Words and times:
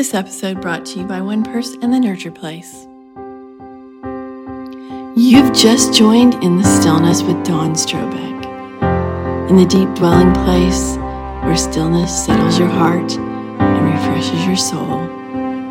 This 0.00 0.14
episode 0.14 0.62
brought 0.62 0.86
to 0.86 1.00
you 1.00 1.04
by 1.04 1.20
One 1.20 1.44
Purse 1.44 1.74
and 1.82 1.92
the 1.92 2.00
Nurture 2.00 2.30
Place. 2.30 2.86
You've 5.14 5.54
just 5.54 5.92
joined 5.92 6.42
in 6.42 6.56
the 6.56 6.64
stillness 6.64 7.20
with 7.20 7.44
Dawn 7.44 7.74
Strobeck, 7.74 9.50
in 9.50 9.56
the 9.56 9.66
deep 9.66 9.94
dwelling 9.94 10.32
place 10.32 10.96
where 11.44 11.54
stillness 11.54 12.24
settles 12.24 12.58
your 12.58 12.68
heart 12.68 13.12
and 13.12 13.92
refreshes 13.92 14.46
your 14.46 14.56
soul, 14.56 15.00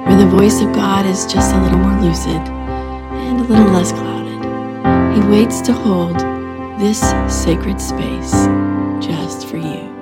where 0.06 0.20
the 0.20 0.28
voice 0.28 0.62
of 0.62 0.76
God 0.76 1.08
is 1.08 1.26
just 1.26 1.56
a 1.56 1.62
little 1.64 1.80
more 1.80 2.00
lucid 2.00 2.30
and 2.30 3.40
a 3.40 3.44
little 3.52 3.74
less 3.74 3.92
clouded. 3.92 5.16
He 5.16 5.28
waits 5.28 5.60
to 5.62 5.74
hold 5.74 6.20
this 6.80 7.00
sacred 7.36 7.82
space 7.82 8.46
just 9.04 9.48
for 9.48 9.58
you. 9.58 9.99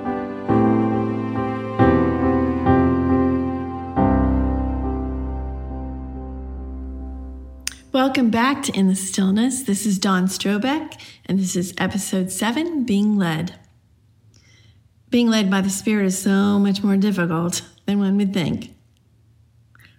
Welcome 8.08 8.30
back 8.30 8.62
to 8.62 8.72
In 8.72 8.88
the 8.88 8.96
Stillness. 8.96 9.64
This 9.64 9.84
is 9.84 9.98
Dawn 9.98 10.28
Strobeck, 10.28 10.98
and 11.26 11.38
this 11.38 11.54
is 11.54 11.74
episode 11.76 12.32
seven 12.32 12.86
Being 12.86 13.18
Led. 13.18 13.56
Being 15.10 15.28
led 15.28 15.50
by 15.50 15.60
the 15.60 15.68
Spirit 15.68 16.06
is 16.06 16.18
so 16.18 16.58
much 16.58 16.82
more 16.82 16.96
difficult 16.96 17.60
than 17.84 17.98
one 17.98 18.16
would 18.16 18.32
think. 18.32 18.74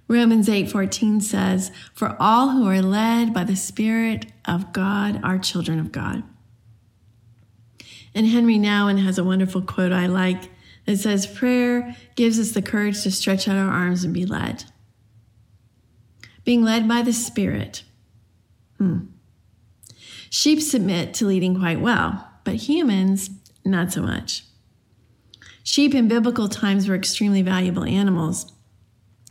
Romans 0.08 0.50
8:14 0.50 1.22
says, 1.22 1.70
"For 1.94 2.20
all 2.20 2.50
who 2.50 2.66
are 2.66 2.82
led 2.82 3.32
by 3.32 3.44
the 3.44 3.56
Spirit 3.56 4.26
of 4.44 4.74
God 4.74 5.20
are 5.22 5.38
children 5.38 5.78
of 5.78 5.92
God." 5.92 6.24
And 8.16 8.26
Henri 8.26 8.58
Nouwen 8.58 9.04
has 9.04 9.20
a 9.20 9.24
wonderful 9.24 9.62
quote 9.62 9.92
I 9.92 10.08
like 10.08 10.50
that 10.88 10.98
says, 10.98 11.28
"Prayer 11.28 11.96
gives 12.16 12.40
us 12.40 12.54
the 12.54 12.64
courage 12.64 13.04
to 13.04 13.12
stretch 13.12 13.48
out 13.48 13.56
our 13.56 13.70
arms 13.70 14.04
and 14.04 14.16
be 14.16 14.26
led." 14.26 14.64
Being 16.44 16.64
led 16.64 16.88
by 16.88 17.04
the 17.04 17.14
Spirit. 17.14 17.84
Hmm. 18.80 19.00
Sheep 20.32 20.62
submit 20.62 21.14
to 21.16 21.28
leading 21.28 21.60
quite 21.60 21.82
well, 21.82 22.28
but 22.44 22.56
humans, 22.56 23.30
not 23.64 23.92
so 23.92 24.02
much. 24.02 24.46
Sheep 25.64 25.94
in 25.94 26.08
biblical 26.08 26.50
times 26.50 26.88
were 26.88 26.96
extremely 26.96 27.44
valuable 27.44 27.84
animals. 27.84 28.52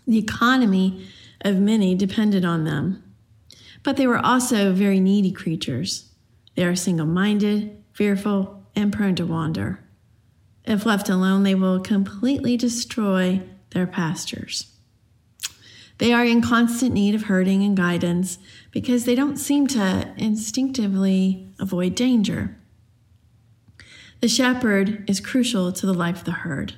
The 0.07 0.19
economy 0.19 1.09
of 1.41 1.57
many 1.57 1.95
depended 1.95 2.45
on 2.45 2.65
them. 2.65 3.03
But 3.83 3.97
they 3.97 4.07
were 4.07 4.25
also 4.25 4.73
very 4.73 5.01
needy 5.01 5.33
creatures. 5.33 6.11
They 6.55 6.65
are 6.65 6.77
single 6.77 7.07
minded, 7.07 7.83
fearful, 7.93 8.65
and 8.77 8.93
prone 8.93 9.15
to 9.17 9.27
wander. 9.27 9.81
If 10.65 10.85
left 10.85 11.09
alone, 11.09 11.43
they 11.43 11.55
will 11.55 11.81
completely 11.81 12.57
destroy 12.57 13.43
their 13.71 13.87
pastures. 13.87 14.73
They 15.99 16.13
are 16.13 16.25
in 16.25 16.41
constant 16.41 16.95
need 16.95 17.15
of 17.15 17.25
herding 17.25 17.63
and 17.65 17.77
guidance 17.77 18.39
because 18.71 19.05
they 19.05 19.15
don't 19.15 19.37
seem 19.37 19.67
to 19.69 20.15
instinctively 20.17 21.53
avoid 21.59 21.95
danger. 21.95 22.57
The 24.21 24.29
shepherd 24.29 25.09
is 25.09 25.21
crucial 25.21 25.73
to 25.73 25.87
the 25.87 25.95
life 25.95 26.19
of 26.19 26.25
the 26.25 26.33
herd. 26.33 26.75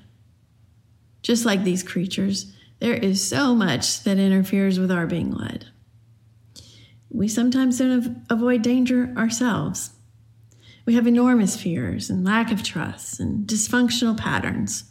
Just 1.22 1.44
like 1.44 1.64
these 1.64 1.82
creatures, 1.82 2.52
there 2.80 2.94
is 2.94 3.26
so 3.26 3.54
much 3.54 4.02
that 4.04 4.18
interferes 4.18 4.78
with 4.78 4.90
our 4.90 5.06
being 5.06 5.30
led. 5.30 5.66
We 7.10 7.28
sometimes 7.28 7.78
don't 7.78 8.24
avoid 8.30 8.62
danger 8.62 9.12
ourselves. 9.16 9.90
We 10.86 10.94
have 10.94 11.06
enormous 11.06 11.60
fears 11.60 12.08
and 12.08 12.24
lack 12.24 12.50
of 12.50 12.62
trust 12.62 13.20
and 13.20 13.46
dysfunctional 13.46 14.16
patterns. 14.16 14.84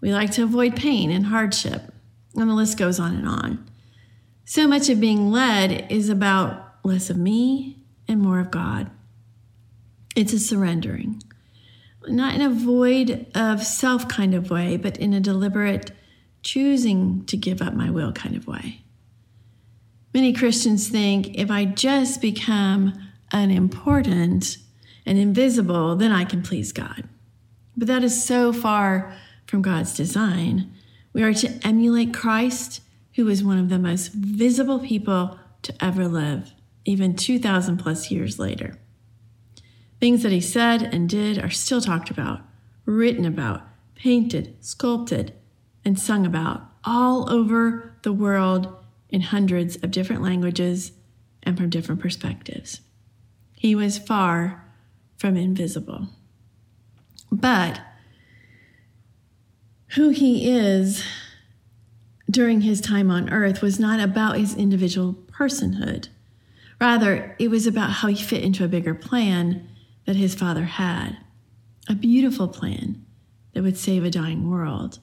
We 0.00 0.12
like 0.12 0.32
to 0.32 0.42
avoid 0.42 0.74
pain 0.74 1.10
and 1.10 1.26
hardship. 1.26 1.92
And 2.34 2.48
the 2.48 2.54
list 2.54 2.78
goes 2.78 2.98
on 2.98 3.14
and 3.14 3.28
on. 3.28 3.70
So 4.44 4.66
much 4.66 4.88
of 4.88 5.00
being 5.00 5.30
led 5.30 5.90
is 5.90 6.08
about 6.08 6.74
less 6.84 7.10
of 7.10 7.16
me 7.16 7.78
and 8.08 8.20
more 8.20 8.40
of 8.40 8.50
God. 8.50 8.90
It's 10.14 10.32
a 10.32 10.38
surrendering, 10.38 11.22
not 12.06 12.34
in 12.34 12.42
a 12.42 12.50
void 12.50 13.26
of 13.34 13.62
self 13.62 14.08
kind 14.08 14.34
of 14.34 14.50
way, 14.50 14.76
but 14.76 14.96
in 14.96 15.14
a 15.14 15.20
deliberate 15.20 15.92
choosing 16.42 17.24
to 17.26 17.36
give 17.36 17.62
up 17.62 17.74
my 17.74 17.88
will 17.88 18.12
kind 18.12 18.36
of 18.36 18.46
way. 18.46 18.82
Many 20.12 20.32
Christians 20.32 20.88
think 20.88 21.38
if 21.38 21.50
I 21.50 21.64
just 21.64 22.20
become 22.20 22.92
unimportant 23.32 24.58
and 25.06 25.18
invisible, 25.18 25.96
then 25.96 26.12
I 26.12 26.24
can 26.24 26.42
please 26.42 26.72
God. 26.72 27.08
But 27.76 27.88
that 27.88 28.04
is 28.04 28.22
so 28.22 28.52
far 28.52 29.14
from 29.46 29.62
God's 29.62 29.94
design. 29.94 30.72
We 31.12 31.22
are 31.22 31.34
to 31.34 31.66
emulate 31.66 32.14
Christ, 32.14 32.80
who 33.14 33.26
was 33.26 33.44
one 33.44 33.58
of 33.58 33.68
the 33.68 33.78
most 33.78 34.12
visible 34.12 34.78
people 34.78 35.38
to 35.62 35.74
ever 35.84 36.08
live, 36.08 36.52
even 36.84 37.14
2,000 37.14 37.76
plus 37.76 38.10
years 38.10 38.38
later. 38.38 38.78
Things 40.00 40.22
that 40.22 40.32
he 40.32 40.40
said 40.40 40.82
and 40.82 41.08
did 41.08 41.38
are 41.38 41.50
still 41.50 41.80
talked 41.80 42.10
about, 42.10 42.40
written 42.86 43.24
about, 43.24 43.62
painted, 43.94 44.56
sculpted, 44.60 45.32
and 45.84 45.98
sung 45.98 46.26
about 46.26 46.62
all 46.84 47.30
over 47.30 47.96
the 48.02 48.12
world 48.12 48.74
in 49.08 49.20
hundreds 49.20 49.76
of 49.76 49.90
different 49.90 50.22
languages 50.22 50.92
and 51.42 51.56
from 51.56 51.70
different 51.70 52.00
perspectives. 52.00 52.80
He 53.54 53.74
was 53.74 53.98
far 53.98 54.64
from 55.16 55.36
invisible. 55.36 56.08
But 57.30 57.80
who 59.94 60.08
he 60.08 60.50
is 60.50 61.04
during 62.30 62.62
his 62.62 62.80
time 62.80 63.10
on 63.10 63.30
earth 63.30 63.60
was 63.60 63.78
not 63.78 64.00
about 64.00 64.38
his 64.38 64.54
individual 64.54 65.14
personhood. 65.30 66.08
Rather, 66.80 67.36
it 67.38 67.48
was 67.48 67.66
about 67.66 67.90
how 67.90 68.08
he 68.08 68.16
fit 68.16 68.42
into 68.42 68.64
a 68.64 68.68
bigger 68.68 68.94
plan 68.94 69.68
that 70.06 70.16
his 70.16 70.34
father 70.34 70.64
had 70.64 71.16
a 71.88 71.94
beautiful 71.94 72.48
plan 72.48 73.04
that 73.52 73.62
would 73.62 73.76
save 73.76 74.04
a 74.04 74.10
dying 74.10 74.50
world. 74.50 74.98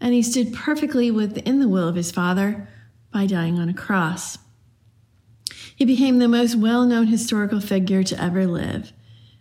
And 0.00 0.14
he 0.14 0.22
stood 0.22 0.54
perfectly 0.54 1.10
within 1.10 1.58
the 1.58 1.68
will 1.68 1.88
of 1.88 1.96
his 1.96 2.12
father 2.12 2.68
by 3.12 3.26
dying 3.26 3.58
on 3.58 3.68
a 3.68 3.74
cross. 3.74 4.38
He 5.74 5.84
became 5.84 6.18
the 6.18 6.28
most 6.28 6.54
well 6.54 6.84
known 6.84 7.08
historical 7.08 7.60
figure 7.60 8.02
to 8.04 8.22
ever 8.22 8.46
live. 8.46 8.92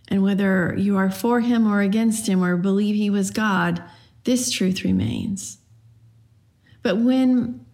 And 0.08 0.24
whether 0.24 0.76
you 0.78 0.98
are 0.98 1.12
for 1.12 1.42
him 1.42 1.72
or 1.72 1.82
against 1.82 2.28
him 2.28 2.44
or 2.44 2.58
believe 2.58 2.96
he 2.96 3.10
was 3.10 3.32
God, 3.32 3.84
this 4.26 4.52
truth 4.52 4.84
remains. 4.84 5.60
But 6.84 6.98
when 6.98 7.66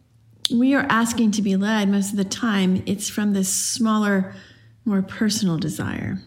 we 0.52 0.74
are 0.74 0.86
asking 0.90 1.32
to 1.32 1.42
be 1.42 1.56
led, 1.56 1.90
most 1.90 2.12
of 2.12 2.18
the 2.18 2.26
time, 2.26 2.84
it's 2.86 3.10
from 3.10 3.34
this 3.34 3.52
smaller, 3.52 4.34
more 4.86 5.02
personal 5.02 5.58
desire. 5.58 6.20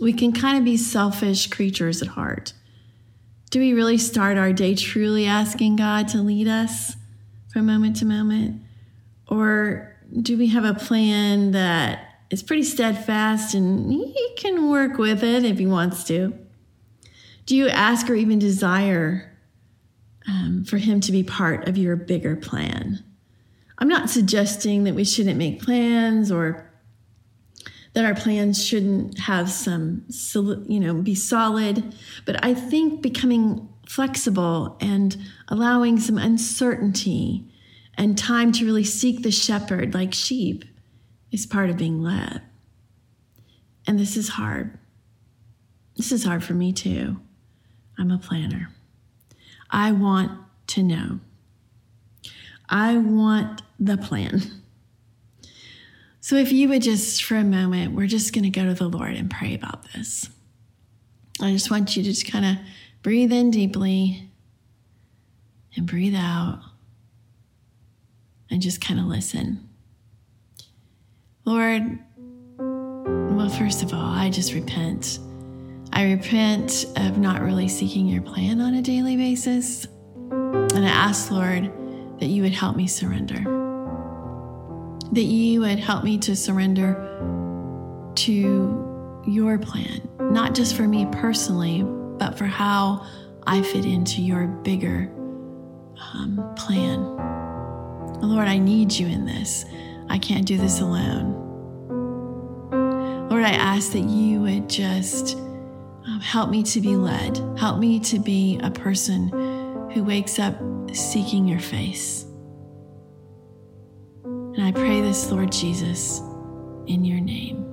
We 0.00 0.12
can 0.12 0.32
kind 0.32 0.58
of 0.58 0.64
be 0.64 0.76
selfish 0.76 1.48
creatures 1.48 2.02
at 2.02 2.08
heart. 2.08 2.52
Do 3.50 3.60
we 3.60 3.72
really 3.72 3.98
start 3.98 4.36
our 4.36 4.52
day 4.52 4.74
truly 4.74 5.26
asking 5.26 5.76
God 5.76 6.08
to 6.08 6.18
lead 6.18 6.48
us 6.48 6.94
from 7.52 7.66
moment 7.66 7.96
to 7.96 8.04
moment? 8.04 8.62
Or 9.26 9.96
do 10.22 10.38
we 10.38 10.48
have 10.48 10.64
a 10.64 10.74
plan 10.74 11.52
that 11.52 12.22
is 12.30 12.42
pretty 12.42 12.64
steadfast 12.64 13.54
and 13.54 13.90
He 13.90 14.34
can 14.36 14.70
work 14.70 14.98
with 14.98 15.22
it 15.22 15.44
if 15.44 15.58
He 15.58 15.66
wants 15.66 16.04
to? 16.04 16.34
Do 17.48 17.56
you 17.56 17.70
ask 17.70 18.10
or 18.10 18.14
even 18.14 18.38
desire 18.38 19.34
um, 20.28 20.64
for 20.66 20.76
Him 20.76 21.00
to 21.00 21.10
be 21.10 21.22
part 21.22 21.66
of 21.66 21.78
your 21.78 21.96
bigger 21.96 22.36
plan? 22.36 23.02
I'm 23.78 23.88
not 23.88 24.10
suggesting 24.10 24.84
that 24.84 24.94
we 24.94 25.02
shouldn't 25.02 25.38
make 25.38 25.62
plans 25.62 26.30
or 26.30 26.70
that 27.94 28.04
our 28.04 28.14
plans 28.14 28.62
shouldn't 28.62 29.20
have 29.20 29.50
some, 29.50 30.04
you 30.66 30.78
know, 30.78 30.92
be 30.96 31.14
solid, 31.14 31.94
but 32.26 32.44
I 32.44 32.52
think 32.52 33.00
becoming 33.00 33.66
flexible 33.88 34.76
and 34.78 35.16
allowing 35.48 35.98
some 35.98 36.18
uncertainty 36.18 37.50
and 37.94 38.18
time 38.18 38.52
to 38.52 38.66
really 38.66 38.84
seek 38.84 39.22
the 39.22 39.32
shepherd 39.32 39.94
like 39.94 40.12
sheep 40.12 40.66
is 41.32 41.46
part 41.46 41.70
of 41.70 41.78
being 41.78 42.02
led. 42.02 42.42
And 43.86 43.98
this 43.98 44.18
is 44.18 44.28
hard. 44.28 44.78
This 45.96 46.12
is 46.12 46.24
hard 46.24 46.44
for 46.44 46.52
me 46.52 46.74
too. 46.74 47.22
I'm 47.98 48.10
a 48.10 48.18
planner. 48.18 48.70
I 49.70 49.92
want 49.92 50.30
to 50.68 50.82
know. 50.82 51.20
I 52.68 52.96
want 52.96 53.62
the 53.78 53.96
plan. 53.96 54.42
So, 56.20 56.36
if 56.36 56.52
you 56.52 56.68
would 56.68 56.82
just 56.82 57.24
for 57.24 57.36
a 57.36 57.44
moment, 57.44 57.94
we're 57.94 58.06
just 58.06 58.34
going 58.34 58.44
to 58.44 58.50
go 58.50 58.66
to 58.66 58.74
the 58.74 58.88
Lord 58.88 59.14
and 59.14 59.30
pray 59.30 59.54
about 59.54 59.90
this. 59.94 60.28
I 61.40 61.52
just 61.52 61.70
want 61.70 61.96
you 61.96 62.02
to 62.02 62.08
just 62.10 62.30
kind 62.30 62.44
of 62.44 62.56
breathe 63.02 63.32
in 63.32 63.50
deeply 63.50 64.30
and 65.74 65.86
breathe 65.86 66.16
out 66.16 66.60
and 68.50 68.60
just 68.60 68.80
kind 68.80 69.00
of 69.00 69.06
listen. 69.06 69.68
Lord, 71.44 71.98
well, 72.58 73.48
first 73.48 73.82
of 73.82 73.94
all, 73.94 74.12
I 74.12 74.28
just 74.28 74.52
repent 74.52 75.18
I 75.98 76.12
repent 76.12 76.86
of 76.94 77.18
not 77.18 77.42
really 77.42 77.66
seeking 77.66 78.06
your 78.06 78.22
plan 78.22 78.60
on 78.60 78.74
a 78.74 78.82
daily 78.82 79.16
basis. 79.16 79.88
And 80.30 80.86
I 80.86 80.90
ask, 80.90 81.32
Lord, 81.32 81.72
that 82.20 82.26
you 82.26 82.42
would 82.42 82.52
help 82.52 82.76
me 82.76 82.86
surrender. 82.86 83.42
That 85.10 85.24
you 85.24 85.58
would 85.62 85.80
help 85.80 86.04
me 86.04 86.16
to 86.18 86.36
surrender 86.36 86.94
to 88.14 89.24
your 89.26 89.58
plan, 89.58 90.08
not 90.20 90.54
just 90.54 90.76
for 90.76 90.86
me 90.86 91.04
personally, 91.10 91.82
but 91.82 92.38
for 92.38 92.46
how 92.46 93.04
I 93.48 93.60
fit 93.62 93.84
into 93.84 94.22
your 94.22 94.46
bigger 94.46 95.10
um, 96.14 96.54
plan. 96.56 97.02
Lord, 98.20 98.46
I 98.46 98.58
need 98.58 98.92
you 98.92 99.08
in 99.08 99.26
this. 99.26 99.64
I 100.08 100.18
can't 100.18 100.46
do 100.46 100.58
this 100.58 100.78
alone. 100.78 101.34
Lord, 103.28 103.42
I 103.42 103.50
ask 103.50 103.90
that 103.94 104.04
you 104.04 104.42
would 104.42 104.70
just 104.70 105.36
Um, 106.08 106.20
help 106.20 106.48
me 106.48 106.62
to 106.62 106.80
be 106.80 106.96
led. 106.96 107.36
Help 107.58 107.78
me 107.78 108.00
to 108.00 108.18
be 108.18 108.58
a 108.62 108.70
person 108.70 109.28
who 109.92 110.02
wakes 110.02 110.38
up 110.38 110.54
seeking 110.92 111.46
your 111.46 111.60
face. 111.60 112.24
And 114.24 114.62
I 114.62 114.72
pray 114.72 115.02
this, 115.02 115.30
Lord 115.30 115.52
Jesus, 115.52 116.20
in 116.86 117.04
your 117.04 117.20
name. 117.20 117.67